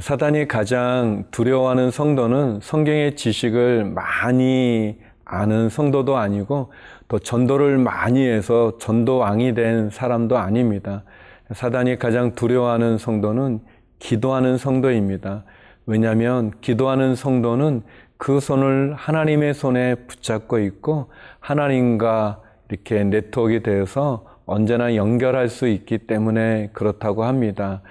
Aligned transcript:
사단이 0.00 0.48
가장 0.48 1.24
두려워하는 1.30 1.90
성도는 1.90 2.60
성경의 2.60 3.16
지식을 3.16 3.84
많이 3.84 4.98
아는 5.24 5.68
성도도 5.68 6.16
아니고 6.16 6.72
또 7.08 7.18
전도를 7.18 7.78
많이 7.78 8.26
해서 8.26 8.78
전도왕이 8.78 9.54
된 9.54 9.90
사람도 9.90 10.38
아닙니다. 10.38 11.04
사단이 11.52 11.98
가장 11.98 12.34
두려워하는 12.34 12.98
성도는 12.98 13.60
기도하는 13.98 14.58
성도입니다. 14.58 15.44
왜냐하면 15.86 16.52
기도하는 16.60 17.14
성도는 17.14 17.82
그 18.18 18.40
손을 18.40 18.94
하나님의 18.94 19.54
손에 19.54 19.94
붙잡고 19.94 20.58
있고 20.58 21.10
하나님과 21.40 22.40
이렇게 22.68 23.04
네트워크가 23.04 23.62
되어서 23.62 24.24
언제나 24.46 24.94
연결할 24.94 25.48
수 25.48 25.68
있기 25.68 25.98
때문에 25.98 26.70
그렇다고 26.72 27.24
합니다. 27.24 27.82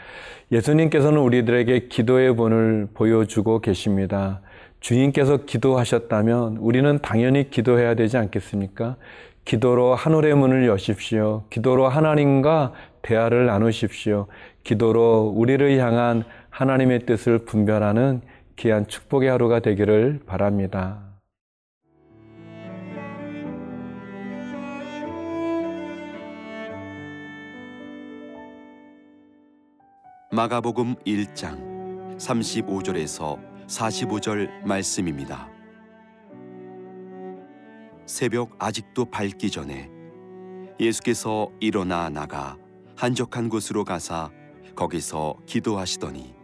예수님께서는 0.52 1.20
우리들에게 1.20 1.88
기도의 1.88 2.36
본을 2.36 2.88
보여주고 2.94 3.60
계십니다. 3.60 4.42
주님께서 4.80 5.46
기도하셨다면 5.46 6.58
우리는 6.58 7.00
당연히 7.02 7.50
기도해야 7.50 7.96
되지 7.96 8.18
않겠습니까? 8.18 8.96
기도로 9.44 9.96
하늘의 9.96 10.36
문을 10.36 10.68
여십시오. 10.68 11.44
기도로 11.50 11.88
하나님과 11.88 12.74
대화를 13.02 13.46
나누십시오. 13.46 14.28
기도로 14.64 15.34
우리를 15.36 15.78
향한 15.80 16.24
하나님의 16.50 17.06
뜻을 17.06 17.40
분별하는 17.40 18.22
귀한 18.56 18.88
축복의 18.88 19.30
하루가 19.30 19.60
되기를 19.60 20.22
바랍니다. 20.26 21.15
마가복음 30.36 30.96
1장 31.06 32.18
35절에서 32.18 33.40
45절 33.68 34.64
말씀입니다. 34.66 35.50
새벽 38.06 38.54
아직도 38.60 39.06
밝기 39.06 39.50
전에 39.50 39.90
예수께서 40.78 41.50
일어나 41.62 42.10
나가 42.10 42.58
한적한 42.98 43.48
곳으로 43.48 43.86
가사 43.86 44.30
거기서 44.76 45.38
기도하시더니 45.46 46.36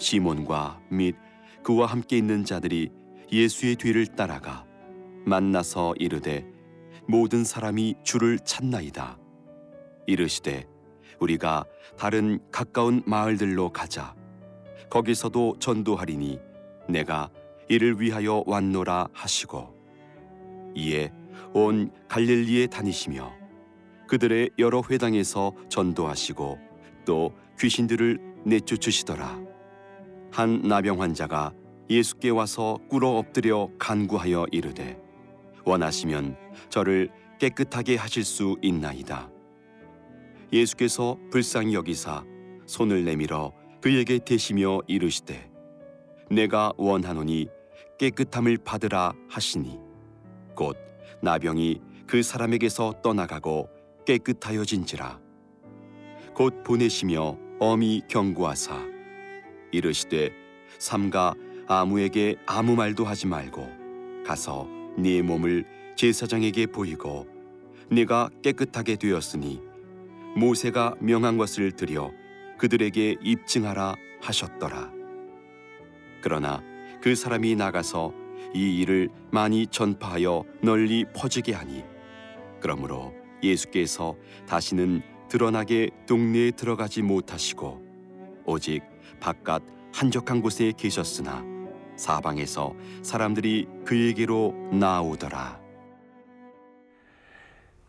시몬과 0.00 0.80
및 0.90 1.14
그와 1.62 1.86
함께 1.86 2.18
있는 2.18 2.44
자들이 2.44 2.90
예수의 3.30 3.76
뒤를 3.76 4.08
따라가 4.08 4.64
만나서 5.24 5.94
이르되 6.00 6.44
모든 7.06 7.44
사람이 7.44 7.94
주를 8.02 8.40
찾나이다 8.40 9.16
이르시되 10.08 10.66
우리가 11.20 11.64
다른 11.98 12.38
가까운 12.50 13.02
마을들로 13.06 13.70
가자. 13.70 14.14
거기서도 14.90 15.56
전도하리니 15.58 16.38
내가 16.88 17.30
이를 17.68 18.00
위하여 18.00 18.44
왔노라 18.46 19.08
하시고 19.12 19.74
이에 20.74 21.12
온 21.52 21.90
갈릴리에 22.08 22.68
다니시며 22.68 23.32
그들의 24.08 24.50
여러 24.58 24.82
회당에서 24.88 25.52
전도하시고 25.68 26.58
또 27.04 27.32
귀신들을 27.58 28.18
내쫓으시더라. 28.44 29.40
한 30.30 30.62
나병 30.62 31.00
환자가 31.00 31.52
예수께 31.88 32.30
와서 32.30 32.78
꿇어 32.88 33.10
엎드려 33.10 33.68
간구하여 33.78 34.46
이르되 34.52 35.00
원하시면 35.64 36.36
저를 36.68 37.10
깨끗하게 37.40 37.96
하실 37.96 38.24
수 38.24 38.56
있나이다. 38.62 39.30
예수께서 40.52 41.16
불쌍히 41.30 41.74
여기사 41.74 42.24
손을 42.66 43.04
내밀어 43.04 43.52
그에게 43.80 44.18
대시며 44.18 44.80
이르시되 44.86 45.50
내가 46.30 46.72
원하노니 46.76 47.48
깨끗함을 47.98 48.58
받으라 48.58 49.12
하시니. 49.28 49.78
곧 50.54 50.76
나병이 51.22 51.80
그 52.06 52.22
사람에게서 52.22 53.00
떠나가고 53.02 53.68
깨끗하여진지라. 54.04 55.20
곧 56.34 56.62
보내시며 56.64 57.38
엄히 57.58 58.02
경고하사 58.08 58.76
이르시되 59.72 60.30
삼가 60.78 61.34
아무에게 61.66 62.36
아무 62.46 62.76
말도 62.76 63.04
하지 63.04 63.26
말고 63.26 63.66
가서 64.26 64.68
네 64.98 65.22
몸을 65.22 65.64
제사장에게 65.96 66.66
보이고 66.66 67.26
네가 67.90 68.30
깨끗하게 68.42 68.96
되었으니 68.96 69.62
모세가 70.36 70.96
명한 71.00 71.38
것을 71.38 71.72
들여 71.72 72.12
그들에게 72.58 73.16
입증하라 73.22 73.96
하셨더라. 74.20 74.92
그러나 76.20 76.62
그 77.00 77.14
사람이 77.14 77.56
나가서 77.56 78.12
이 78.54 78.80
일을 78.80 79.08
많이 79.30 79.66
전파하여 79.66 80.44
널리 80.62 81.04
퍼지게 81.14 81.52
하니 81.52 81.84
그러므로 82.60 83.14
예수께서 83.42 84.14
다시는 84.46 85.02
드러나게 85.28 85.90
동네에 86.06 86.52
들어가지 86.52 87.02
못하시고 87.02 87.82
오직 88.44 88.82
바깥 89.20 89.62
한적한 89.92 90.42
곳에 90.42 90.72
계셨으나 90.76 91.44
사방에서 91.96 92.74
사람들이 93.02 93.66
그에게로 93.84 94.52
나오더라. 94.72 95.60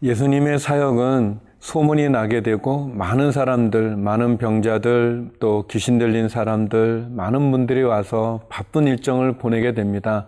예수님의 0.02 0.59
사역은 0.59 1.47
소문이 1.59 2.09
나게 2.09 2.41
되고 2.41 2.88
많은 2.88 3.31
사람들, 3.31 3.97
많은 3.97 4.38
병자들, 4.38 5.31
또 5.40 5.66
귀신 5.69 5.97
들린 5.97 6.29
사람들, 6.29 7.07
많은 7.09 7.51
분들이 7.51 7.84
와서 7.84 8.41
바쁜 8.50 8.88
일정을 8.88 9.38
보내게 9.38 9.73
됩니다. 9.73 10.28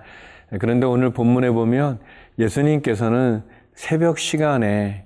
그런데 0.59 0.87
오늘 0.87 1.11
본문에 1.11 1.51
보면 1.51 1.99
예수님께서는 2.39 3.43
새벽 3.75 4.17
시간에 4.17 5.05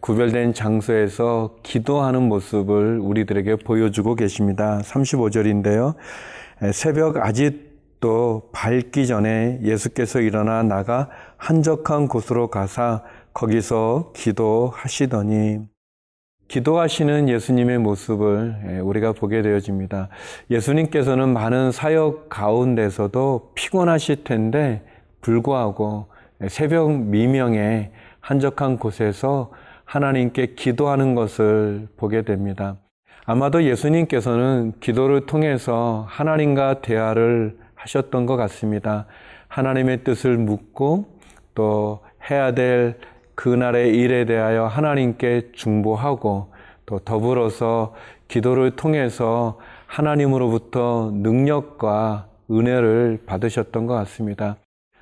구별된 0.00 0.54
장소에서 0.54 1.56
기도하는 1.62 2.22
모습을 2.28 2.98
우리들에게 3.00 3.56
보여주고 3.56 4.14
계십니다. 4.14 4.80
35절인데요. 4.84 5.94
새벽 6.72 7.16
아직도 7.16 8.50
밝기 8.52 9.06
전에 9.06 9.58
예수께서 9.62 10.20
일어나 10.20 10.62
나가 10.62 11.08
한적한 11.36 12.06
곳으로 12.06 12.48
가사 12.48 13.02
거기서 13.34 14.12
기도하시더니 14.14 15.60
기도하시는 16.48 17.30
예수님의 17.30 17.78
모습을 17.78 18.56
예, 18.68 18.78
우리가 18.78 19.12
보게 19.12 19.40
되어집니다. 19.40 20.08
예수님께서는 20.50 21.32
많은 21.32 21.72
사역 21.72 22.28
가운데서도 22.28 23.52
피곤하실 23.54 24.24
텐데 24.24 24.82
불구하고 25.22 26.08
새벽 26.48 26.92
미명에 26.92 27.90
한적한 28.20 28.76
곳에서 28.76 29.50
하나님께 29.84 30.54
기도하는 30.54 31.14
것을 31.14 31.88
보게 31.96 32.22
됩니다. 32.22 32.76
아마도 33.24 33.62
예수님께서는 33.62 34.74
기도를 34.80 35.26
통해서 35.26 36.04
하나님과 36.08 36.82
대화를 36.82 37.56
하셨던 37.74 38.26
것 38.26 38.36
같습니다. 38.36 39.06
하나님의 39.48 40.04
뜻을 40.04 40.36
묻고 40.36 41.06
또 41.54 42.00
해야 42.30 42.52
될 42.52 42.98
그날의 43.34 43.96
일에 43.96 44.24
대하여 44.24 44.66
하나님께 44.66 45.52
중보하고 45.52 46.52
또 46.86 46.98
더불어서 46.98 47.94
기도를 48.28 48.72
통해서 48.76 49.58
하나님으로부터 49.86 51.10
능력과 51.14 52.28
은혜를 52.50 53.20
받으셨던 53.26 53.86
것 53.86 53.94
같습니다. 53.94 54.56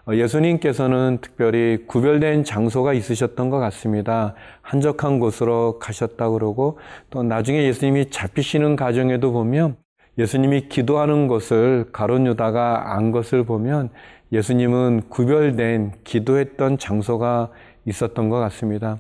어, 0.07 0.15
예수님께서는 0.15 1.19
특별히 1.21 1.85
구별된 1.87 2.45
장소가 2.45 2.93
있으셨던 2.95 3.51
것 3.51 3.59
같습니다. 3.59 4.35
한적한 4.63 5.21
곳으로 5.21 5.79
가셨다 5.79 6.31
그러고 6.31 6.79
또 7.11 7.23
나중에 7.23 7.65
예수님이 7.65 8.11
잡히시는 8.11 8.77
과정에도 8.77 9.33
보면 9.33 9.77
예수님이 10.19 10.69
기도하는 10.69 11.29
것을 11.29 11.87
가론 11.93 12.27
유다가 12.27 12.95
안 12.95 13.13
것을 13.13 13.45
보면 13.45 13.91
예수님은 14.33 15.03
구별된 15.09 15.93
기도했던 16.05 16.79
장소가 16.79 17.51
있었던 17.87 18.29
것 18.29 18.39
같습니다. 18.41 18.99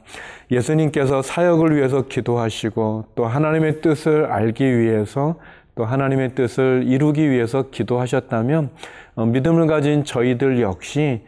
예수님께서 0.50 1.23
사역을 1.23 1.77
위해서 1.77 2.06
기도하시고 2.06 3.06
또 3.15 3.27
하나님의 3.27 3.81
뜻을 3.81 4.27
알기 4.27 4.79
위해서 4.79 5.37
또 5.75 5.85
하나님의 5.85 6.35
뜻을 6.35 6.85
이루기 6.87 7.31
위해서 7.31 7.71
기도하셨다면 7.71 8.71
어, 9.17 9.27
믿음을 9.27 9.67
가진 9.67 10.05
저희들 10.05 10.61
역시 10.61 11.23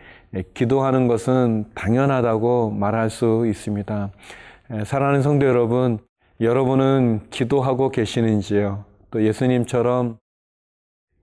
기도하는 0.54 1.08
것은 1.08 1.66
당연하다고 1.74 2.70
말할 2.70 3.10
수 3.10 3.44
있습니다. 3.46 4.10
사랑하는 4.84 5.20
성도 5.20 5.46
여러분, 5.46 5.98
여러분은 6.40 7.28
기도하고 7.30 7.90
계시는지요? 7.90 8.84
또 9.10 9.22
예수님처럼 9.22 10.16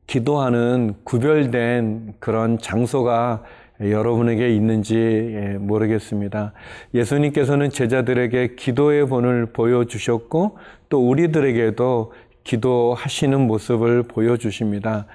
기도하는 0.05 0.95
구별된 1.03 2.15
그런 2.19 2.59
장소가 2.59 3.43
여러분에게 3.81 4.49
있는지 4.49 4.95
예, 4.95 5.57
모르겠습니다. 5.57 6.53
예수님께서는 6.93 7.69
제자들에게 7.69 8.55
기도의 8.55 9.07
본을 9.07 9.47
보여주셨고 9.47 10.57
또 10.89 11.09
우리들에게도 11.09 12.13
기도하시는 12.43 13.39
모습을 13.39 14.03
보여주십니다. 14.03 15.05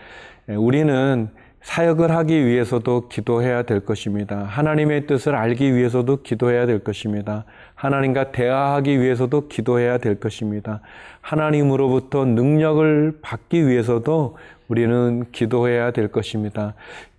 우리는 0.48 1.28
사역을 1.64 2.10
하기 2.10 2.44
위해서도 2.44 3.08
기도해야 3.08 3.62
될 3.62 3.80
것입니다. 3.80 4.44
하나님의 4.44 5.06
뜻을 5.06 5.34
알기 5.34 5.74
위해서도 5.74 6.22
기도해야 6.22 6.66
될 6.66 6.84
것입니다. 6.84 7.46
하나님과 7.74 8.32
대화하기 8.32 9.00
위해서도 9.00 9.48
기도해야 9.48 9.96
될 9.96 10.20
것입니다. 10.20 10.80
하나님으로부터 11.22 12.26
능력을 12.26 13.18
받기 13.22 13.66
위해서도 13.66 14.36
우리는 14.68 15.24
기도해야 15.32 15.90
될 15.90 16.08
것입니다. 16.08 16.74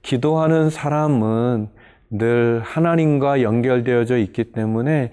기도하는 0.06 0.69
사람은 0.69 1.68
늘 2.12 2.62
하나님과 2.63 3.42
연결되어져 3.42 4.19
있기 4.19 4.44
때문에 4.46 5.12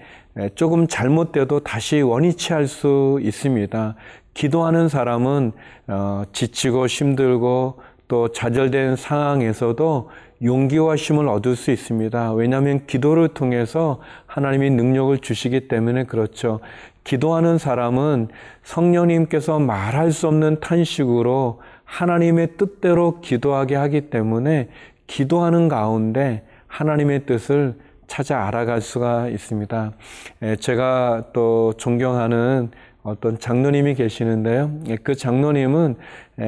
조금 0.53 0.87
잘못돼도 0.87 1.61
다시 1.61 2.01
원위치 2.01 2.53
할 2.53 2.67
수 2.67 3.19
있습니다. 3.23 3.95
기도하는 4.35 4.89
사람은 4.89 5.51
어, 5.87 6.23
지치고 6.31 6.85
힘들고 6.85 7.79
또 8.07 8.27
좌절된 8.31 8.95
상황에서도 8.95 10.11
용기와 10.43 10.95
힘을 10.95 11.27
얻을 11.27 11.55
수 11.55 11.71
있습니다. 11.71 12.33
왜냐하면 12.33 12.85
기도를 12.85 13.29
통해서 13.29 13.99
하나님이 14.27 14.69
능력을 14.69 15.17
주시기 15.17 15.67
때문에 15.69 16.03
그렇죠. 16.03 16.59
기도하는 17.03 17.57
사람은 17.57 18.27
성령님께서 18.63 19.57
말할 19.57 20.11
수 20.11 20.27
없는 20.27 20.59
탄식으로 20.59 21.61
하나님의 21.93 22.57
뜻대로 22.57 23.19
기도하게 23.21 23.75
하기 23.75 24.09
때문에 24.09 24.69
기도하는 25.05 25.67
가운데 25.67 26.43
하나님의 26.65 27.27
뜻을 27.27 27.75
찾아 28.07 28.47
알아갈 28.47 28.81
수가 28.81 29.29
있습니다. 29.29 29.91
제가 30.59 31.25
또 31.33 31.73
존경하는 31.77 32.71
어떤 33.03 33.37
장로님이 33.37 33.93
계시는데요. 33.93 34.71
그 35.03 35.13
장로님은 35.13 35.95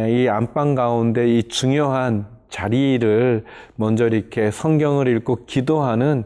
이 0.10 0.28
안방 0.28 0.74
가운데 0.74 1.28
이 1.28 1.44
중요한 1.44 2.26
자리를 2.50 3.44
먼저 3.76 4.08
이렇게 4.08 4.50
성경을 4.50 5.08
읽고 5.10 5.46
기도하는 5.46 6.24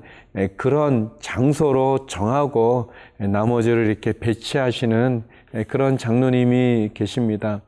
그런 0.56 1.12
장소로 1.20 2.06
정하고 2.08 2.92
나머지를 3.18 3.88
이렇게 3.88 4.14
배치하시는 4.14 5.24
그런 5.68 5.98
장로님이 5.98 6.92
계십니다. 6.94 7.62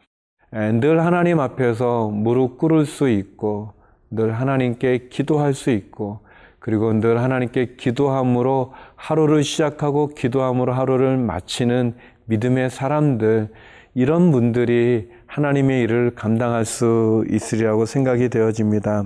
늘 0.52 1.06
하나님 1.06 1.40
앞에서 1.40 2.10
무릎 2.10 2.58
꿇을 2.58 2.86
수 2.86 3.08
있고 3.10 3.74
늘 4.10 4.34
하나님께 4.34 5.08
기도할 5.10 5.54
수 5.54 5.70
있고 5.72 6.20
그리고 6.60 6.94
늘 6.94 7.22
하나님께 7.22 7.76
기도함으로 7.78 8.74
하루를 8.96 9.44
시작하고 9.44 10.10
기도함으로 10.10 10.74
하루를 10.74 11.18
마치는 11.18 11.96
믿음의 12.26 12.70
사람들, 12.70 13.50
이런 13.94 14.32
분들이 14.32 15.10
하나님의 15.26 15.82
일을 15.82 16.16
감당할 16.16 16.66
수 16.66 17.26
있으리라고 17.30 17.86
생각이 17.86 18.30
되어집니다. 18.30 19.06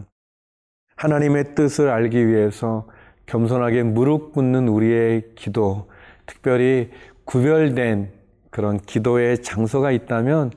하나님의 0.97 1.55
뜻을 1.55 1.89
알기 1.89 2.27
위해서 2.27 2.87
겸손하게 3.25 3.83
무릎 3.83 4.33
꿇는 4.33 4.67
우리의 4.67 5.29
기도, 5.35 5.89
특별히 6.25 6.91
구별된 7.23 8.11
그런 8.51 8.79
기도의 8.79 9.41
장소가 9.41 9.91
있다면 9.91 10.51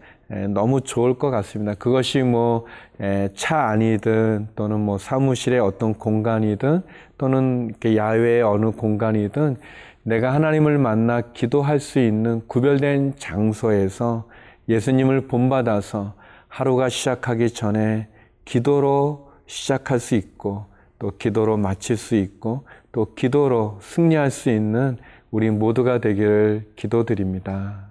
너무 0.51 0.83
좋을 0.83 1.19
것 1.19 1.31
같습니다. 1.31 1.75
그것이 1.75 2.23
뭐차 2.23 3.59
안이든 3.69 4.49
또는 4.55 4.81
뭐 4.81 4.99
사무실의 4.99 5.59
어떤 5.59 5.95
공간이든 5.95 6.83
또는 7.17 7.73
야외의 7.85 8.43
어느 8.43 8.71
공간이든 8.71 9.57
내가 10.03 10.33
하나님을 10.35 10.79
만나 10.79 11.21
기도할 11.21 11.81
수 11.81 11.99
있는 11.99 12.43
구별된 12.47 13.15
장소에서 13.17 14.29
예수님을 14.69 15.29
본받아서 15.29 16.15
하루가 16.49 16.89
시작하기 16.89 17.51
전에 17.51 18.09
기도로 18.45 19.31
시작할 19.47 19.99
수 19.99 20.15
있고 20.15 20.67
또 20.99 21.13
기도로 21.17 21.57
마칠 21.57 21.97
수 21.97 22.17
있고 22.17 22.65
또 22.93 23.15
기도로 23.15 23.79
승리할 23.81 24.31
수 24.31 24.51
있는 24.51 24.99
우리 25.31 25.51
모두가 25.51 26.01
되기를 26.01 26.71
기도드립니다. 26.77 27.88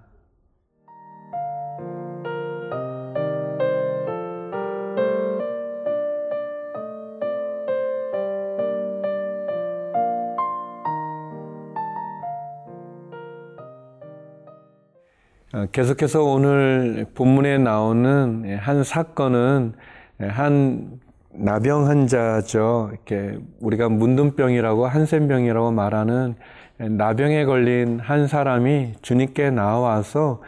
계속해서 15.72 16.24
오늘 16.24 17.06
본문에 17.16 17.58
나오는 17.58 18.58
한 18.60 18.84
사건은 18.84 19.74
한 20.20 21.00
나병 21.34 21.88
환자죠. 21.88 22.90
이렇게 22.92 23.38
우리가 23.60 23.90
문둥병이라고 23.90 24.88
한센병이라고 24.88 25.72
말하는 25.72 26.36
나병에 26.78 27.46
걸린 27.46 28.00
한 28.00 28.28
사람이 28.28 28.94
주님께 29.02 29.52
나와서 29.52 30.42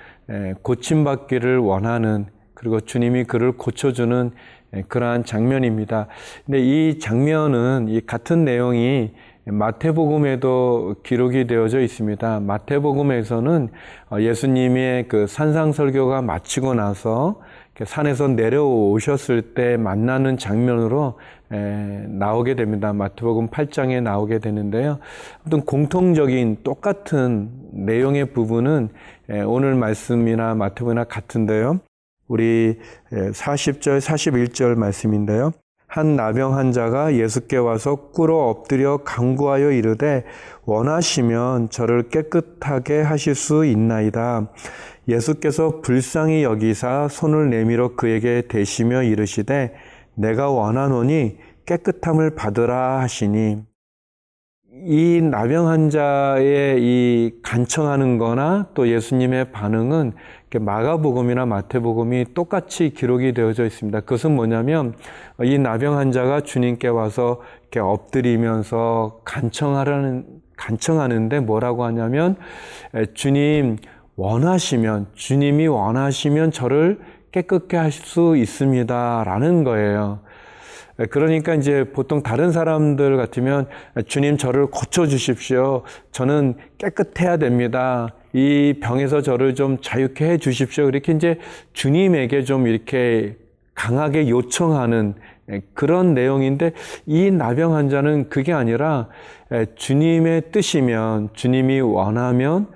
고침받기를 0.62 1.58
원하는 1.58 2.26
그리고 2.54 2.80
주님이 2.80 3.24
그를 3.24 3.54
고쳐주는 3.54 4.32
그러한 4.88 5.24
장면입니다. 5.24 6.08
근데 6.46 6.60
이 6.60 7.00
장면은 7.00 7.88
이 7.90 8.02
같은 8.02 8.46
내용이 8.46 9.12
마태복음에도 9.52 10.96
기록이 11.04 11.48
되어져 11.48 11.82
있습니다. 11.82 12.40
마태복음에서는 12.42 13.70
어, 14.12 14.20
예수님의 14.20 15.08
그 15.08 15.28
산상 15.28 15.72
설교가 15.72 16.22
마치고 16.22 16.74
나서 16.74 17.42
산에서 17.86 18.28
내려오셨을 18.28 19.54
때 19.54 19.78
만나는 19.78 20.38
장면으로 20.38 21.18
나오게 21.50 22.56
됩니다. 22.56 22.92
마태복음 22.94 23.48
8장에 23.48 24.02
나오게 24.02 24.40
되는데요. 24.40 25.00
어떤 25.48 25.62
공통적인 25.62 26.58
똑같은 26.64 27.50
내용의 27.72 28.34
부분은 28.34 28.90
오늘 29.46 29.76
말씀이나 29.76 30.56
마태복음이나 30.56 31.06
같은데요. 31.06 31.80
우리 32.28 32.78
40절, 33.12 34.00
41절 34.00 34.76
말씀인데요. 34.76 35.52
한 35.90 36.16
나병 36.16 36.56
환자가 36.56 37.16
예수께 37.16 37.58
와서 37.58 37.96
꿇어 38.14 38.36
엎드려 38.36 38.98
강구하여 38.98 39.72
이르되 39.72 40.24
원하시면 40.66 41.72
저를 41.72 42.10
깨끗하게 42.10 43.02
하실 43.02 43.34
수 43.34 43.66
있나이다. 43.66 44.52
예수께서 45.08 45.82
불쌍히 45.82 46.44
여기사 46.44 47.08
손을 47.10 47.50
내밀어 47.50 47.96
그에게 47.96 48.44
대시며 48.48 49.02
이르시되 49.02 49.74
내가 50.14 50.52
원하노니 50.52 51.38
깨끗함을 51.66 52.36
받으라 52.36 53.00
하시니 53.00 53.69
이 54.82 55.22
나병 55.22 55.68
환자의 55.68 56.82
이 56.82 57.32
간청하는 57.44 58.18
거나 58.18 58.68
또 58.74 58.88
예수님의 58.88 59.52
반응은 59.52 60.14
마가복음이나 60.58 61.46
마태복음이 61.46 62.34
똑같이 62.34 62.92
기록이 62.92 63.34
되어져 63.34 63.66
있습니다. 63.66 64.00
그것은 64.02 64.36
뭐냐면 64.36 64.96
이 65.44 65.58
나병 65.58 65.98
환자가 65.98 66.42
주님께 66.42 66.88
와서 66.88 67.42
이렇게 67.64 67.80
엎드리면서 67.80 69.22
간청하라는 69.26 70.26
간청하는데 70.56 71.42
뭐라고 71.42 71.84
하냐면 71.84 72.36
주님 73.14 73.78
원하시면 74.16 75.08
주님이 75.14 75.68
원하시면 75.68 76.52
저를 76.52 77.00
깨끗게 77.32 77.78
하실 77.78 78.06
수 78.06 78.36
있습니다라는 78.36 79.64
거예요. 79.64 80.20
네, 81.00 81.06
그러니까 81.06 81.56
이제 81.56 81.86
보통 81.86 82.22
다른 82.24 82.52
사람들 82.52 83.16
같으면 83.16 83.68
주님 84.08 84.36
저를 84.36 84.66
고쳐 84.66 85.08
주십시오. 85.08 85.84
저는 86.12 86.56
깨끗해야 86.78 87.38
됩니다. 87.38 88.10
이 88.34 88.76
병에서 88.82 89.22
저를 89.22 89.56
좀 89.56 89.78
자유케 89.80 90.26
해 90.26 90.38
주십시오. 90.38 90.90
이렇게 90.90 91.14
이제 91.14 91.40
주님에게 91.72 92.44
좀 92.44 92.68
이렇게 92.68 93.38
강하게 93.74 94.28
요청하는 94.28 95.14
그런 95.74 96.14
내용인데 96.14 96.74
이 97.06 97.32
나병 97.32 97.76
환자는 97.76 98.28
그게 98.28 98.52
아니라 98.52 99.08
주님의 99.76 100.52
뜻이면 100.52 101.30
주님이 101.32 101.80
원하면 101.80 102.68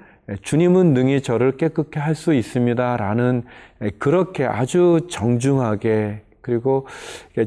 주님은 0.41 0.93
능히 0.93 1.21
저를 1.21 1.57
깨끗게 1.57 1.99
할 1.99 2.15
수 2.15 2.33
있습니다. 2.33 2.95
라는 2.95 3.43
그렇게 3.99 4.45
아주 4.45 5.07
정중하게 5.09 6.21
그리고 6.43 6.85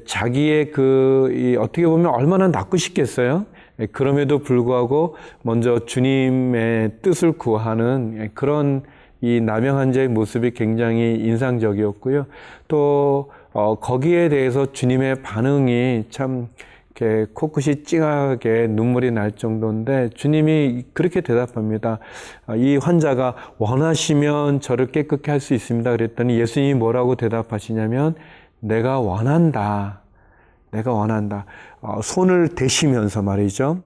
자기의 0.07 0.73
그 0.73 1.57
어떻게 1.61 1.87
보면 1.87 2.07
얼마나 2.07 2.49
낫고 2.49 2.77
싶겠어요. 2.79 3.47
예, 3.79 3.87
그럼에도 3.87 4.39
불구하고 4.39 5.17
먼저 5.43 5.85
주님의 5.85 6.93
뜻을 7.03 7.33
구하는 7.33 8.17
예, 8.19 8.31
그런 8.35 8.83
이 9.21 9.41
남영 9.41 9.79
환자의 9.79 10.09
모습이 10.09 10.53
굉장히 10.53 11.17
인상적이었고요. 11.17 12.27
또 12.69 13.31
어, 13.53 13.77
거기에 13.79 14.29
대해서 14.29 14.73
주님의 14.73 15.23
반응이 15.23 16.07
참 16.11 16.49
이렇게 16.99 17.27
코끝이 17.35 17.85
찡하게 17.85 18.69
눈물이 18.71 19.11
날 19.11 19.33
정도인데 19.33 20.09
주님이 20.15 20.85
그렇게 20.95 21.21
대답합니다. 21.21 21.99
아, 22.47 22.57
이 22.57 22.79
환자가 22.79 23.35
원하시면 23.59 24.61
저를 24.61 24.87
깨끗게 24.87 25.31
할 25.31 25.41
수 25.41 25.53
있습니다. 25.53 25.91
그랬더니 25.91 26.41
예수님이 26.41 26.75
뭐라고 26.75 27.15
대답하시냐면 27.15 28.15
내가 28.61 29.01
원한다. 29.01 30.01
내가 30.71 30.93
원한다. 30.93 31.47
어, 31.81 32.01
손을 32.03 32.49
대시면서 32.55 33.23
말이죠. 33.23 33.83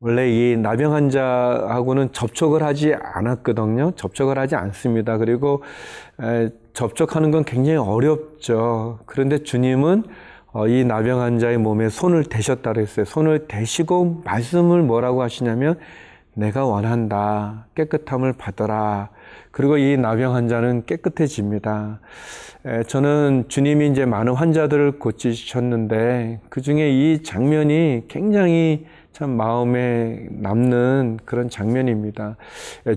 원래 0.00 0.28
이 0.28 0.56
나병 0.56 0.94
환자하고는 0.94 2.12
접촉을 2.12 2.64
하지 2.64 2.92
않았거든요. 2.92 3.92
접촉을 3.92 4.36
하지 4.36 4.56
않습니다. 4.56 5.16
그리고 5.16 5.62
접촉하는 6.74 7.30
건 7.30 7.44
굉장히 7.44 7.78
어렵죠. 7.78 8.98
그런데 9.06 9.44
주님은 9.44 10.02
어, 10.52 10.66
이 10.66 10.84
나병 10.84 11.20
환자의 11.20 11.58
몸에 11.58 11.88
손을 11.88 12.24
대셨다 12.24 12.72
그랬어요. 12.72 13.04
손을 13.04 13.46
대시고 13.46 14.22
말씀을 14.24 14.82
뭐라고 14.82 15.22
하시냐면 15.22 15.78
내가 16.34 16.66
원한다. 16.66 17.66
깨끗함을 17.76 18.34
받아라. 18.34 19.10
그리고 19.50 19.76
이 19.76 19.96
나병 19.96 20.34
환자는 20.34 20.84
깨끗해집니다. 20.86 22.00
저는 22.86 23.46
주님이 23.48 23.88
이제 23.88 24.06
많은 24.06 24.34
환자들을 24.34 24.98
고치셨는데 24.98 26.40
그 26.48 26.60
중에 26.60 26.90
이 26.90 27.22
장면이 27.22 28.04
굉장히 28.08 28.86
참 29.12 29.30
마음에 29.30 30.26
남는 30.30 31.18
그런 31.24 31.50
장면입니다. 31.50 32.36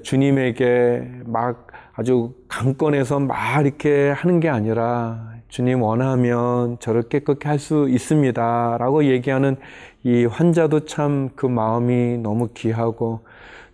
주님에게 0.04 1.10
막 1.26 1.68
아주 1.94 2.34
강권해서 2.48 3.20
막 3.20 3.62
이렇게 3.62 4.10
하는 4.10 4.40
게 4.40 4.50
아니라 4.50 5.34
주님 5.48 5.82
원하면 5.82 6.78
저를 6.80 7.04
깨끗게 7.04 7.48
할 7.48 7.60
수 7.60 7.88
있습니다. 7.90 8.78
라고 8.80 9.06
얘기하는 9.06 9.56
이 10.04 10.26
환자도 10.26 10.82
참 10.86 11.30
그 11.36 11.46
마음이 11.48 12.18
너무 12.20 12.50
귀하고 12.54 13.22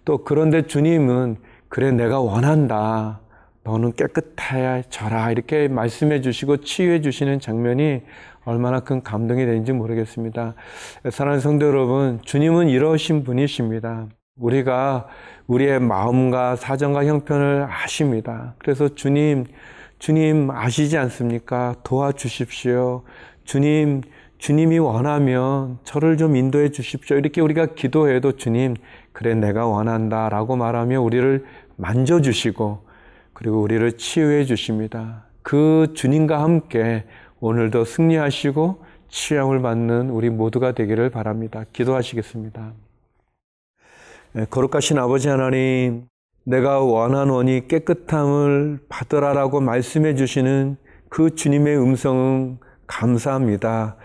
또 0.05 0.23
그런데 0.23 0.63
주님은 0.65 1.37
그래 1.71 1.89
내가 1.93 2.19
원한다. 2.19 3.21
너는 3.63 3.93
깨끗해져라. 3.93 5.31
이렇게 5.31 5.69
말씀해 5.69 6.19
주시고 6.19 6.57
치유해 6.57 6.99
주시는 6.99 7.39
장면이 7.39 8.01
얼마나 8.43 8.81
큰 8.81 9.01
감동이 9.01 9.45
되는지 9.45 9.71
모르겠습니다. 9.71 10.55
사랑하는 11.09 11.39
성도 11.39 11.67
여러분, 11.67 12.19
주님은 12.25 12.67
이러신 12.67 13.23
분이십니다. 13.23 14.07
우리가 14.35 15.07
우리의 15.47 15.79
마음과 15.79 16.57
사정과 16.57 17.05
형편을 17.05 17.65
아십니다. 17.69 18.55
그래서 18.57 18.93
주님, 18.93 19.45
주님 19.97 20.51
아시지 20.51 20.97
않습니까? 20.97 21.75
도와주십시오. 21.85 23.03
주님, 23.45 24.01
주님이 24.41 24.79
원하면 24.79 25.77
저를 25.83 26.17
좀 26.17 26.35
인도해 26.35 26.71
주십시오. 26.71 27.15
이렇게 27.15 27.41
우리가 27.41 27.75
기도해도 27.75 28.37
주님, 28.37 28.75
그래, 29.11 29.35
내가 29.35 29.67
원한다. 29.67 30.29
라고 30.29 30.55
말하며 30.55 30.99
우리를 30.99 31.45
만져주시고, 31.75 32.79
그리고 33.33 33.61
우리를 33.61 33.91
치유해 33.97 34.45
주십니다. 34.45 35.25
그 35.43 35.93
주님과 35.93 36.41
함께 36.41 37.03
오늘도 37.39 37.85
승리하시고 37.85 38.83
치유함을 39.09 39.61
받는 39.61 40.09
우리 40.09 40.31
모두가 40.31 40.71
되기를 40.71 41.11
바랍니다. 41.11 41.63
기도하시겠습니다. 41.71 42.71
네, 44.33 44.45
거룩하신 44.49 44.97
아버지 44.97 45.29
하나님, 45.29 46.07
내가 46.45 46.79
원하노니 46.79 47.67
깨끗함을 47.67 48.79
받으라라고 48.89 49.61
말씀해 49.61 50.15
주시는 50.15 50.77
그 51.09 51.35
주님의 51.35 51.77
음성은 51.77 52.70
감사합니다. 52.91 53.95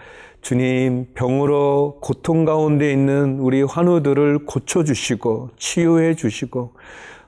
주님, 0.43 1.09
병으로 1.14 1.99
고통 2.00 2.45
가운데 2.45 2.93
있는 2.93 3.40
우리 3.40 3.62
환우들을 3.62 4.47
고쳐주시고, 4.47 5.50
치유해 5.57 6.14
주시고, 6.14 6.75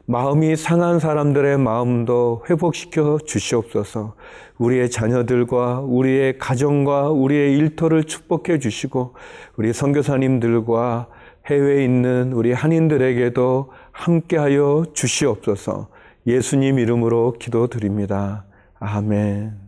마음이 0.07 0.57
상한 0.57 1.01
사람들의 1.01 1.59
마음도 1.59 2.43
회복시켜 2.49 3.19
주시옵소서. 3.27 4.15
우리의 4.57 4.91
자녀들과 4.91 5.81
우리의 5.81 6.39
가정과 6.39 7.11
우리의 7.11 7.59
일터를 7.59 8.05
축복해 8.05 8.59
주시고 8.59 9.15
우리 9.57 9.75
선교사님들과 9.75 11.09
해외에 11.47 11.85
있는 11.85 12.33
우리 12.33 12.55
한인들에게도 12.55 13.71
함께하여 13.93 14.87
주시옵소서. 14.95 15.89
예수님 16.27 16.79
이름으로 16.79 17.35
기도드립니다. 17.39 18.47
아멘. 18.79 19.68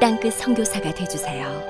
땅끝 0.00 0.32
성교사가 0.32 0.94
되주세요 0.94 1.69